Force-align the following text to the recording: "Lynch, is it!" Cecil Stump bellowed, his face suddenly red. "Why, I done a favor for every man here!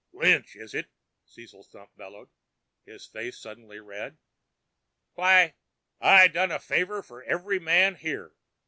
"Lynch, 0.13 0.55
is 0.55 0.73
it!" 0.73 0.87
Cecil 1.27 1.61
Stump 1.61 1.91
bellowed, 1.95 2.31
his 2.85 3.05
face 3.05 3.37
suddenly 3.37 3.79
red. 3.79 4.17
"Why, 5.13 5.53
I 5.99 6.27
done 6.27 6.49
a 6.49 6.57
favor 6.57 7.03
for 7.03 7.21
every 7.21 7.59
man 7.59 7.93
here! 7.93 8.33